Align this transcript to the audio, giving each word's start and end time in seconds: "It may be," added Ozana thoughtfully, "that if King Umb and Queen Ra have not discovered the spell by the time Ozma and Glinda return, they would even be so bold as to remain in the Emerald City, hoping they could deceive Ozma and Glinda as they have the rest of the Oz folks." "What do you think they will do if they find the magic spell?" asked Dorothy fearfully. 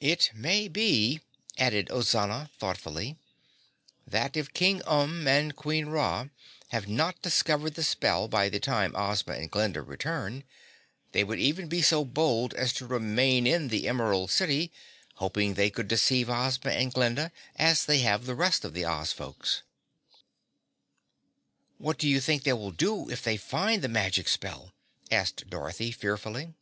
"It 0.00 0.32
may 0.34 0.66
be," 0.66 1.20
added 1.56 1.90
Ozana 1.92 2.50
thoughtfully, 2.58 3.18
"that 4.04 4.36
if 4.36 4.52
King 4.52 4.80
Umb 4.80 5.28
and 5.28 5.54
Queen 5.54 5.86
Ra 5.86 6.26
have 6.70 6.88
not 6.88 7.22
discovered 7.22 7.74
the 7.74 7.84
spell 7.84 8.26
by 8.26 8.48
the 8.48 8.58
time 8.58 8.96
Ozma 8.96 9.34
and 9.34 9.48
Glinda 9.48 9.80
return, 9.80 10.42
they 11.12 11.22
would 11.22 11.38
even 11.38 11.68
be 11.68 11.82
so 11.82 12.04
bold 12.04 12.52
as 12.54 12.72
to 12.72 12.84
remain 12.84 13.46
in 13.46 13.68
the 13.68 13.86
Emerald 13.88 14.32
City, 14.32 14.72
hoping 15.14 15.54
they 15.54 15.70
could 15.70 15.86
deceive 15.86 16.28
Ozma 16.28 16.72
and 16.72 16.92
Glinda 16.92 17.30
as 17.54 17.84
they 17.84 18.00
have 18.00 18.26
the 18.26 18.34
rest 18.34 18.64
of 18.64 18.74
the 18.74 18.84
Oz 18.84 19.12
folks." 19.12 19.62
"What 21.78 21.96
do 21.96 22.08
you 22.08 22.20
think 22.20 22.42
they 22.42 22.54
will 22.54 22.72
do 22.72 23.08
if 23.08 23.22
they 23.22 23.36
find 23.36 23.82
the 23.82 23.88
magic 23.88 24.26
spell?" 24.26 24.72
asked 25.12 25.48
Dorothy 25.48 25.92
fearfully. 25.92 26.54